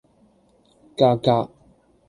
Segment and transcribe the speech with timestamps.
[0.97, 1.51] 價格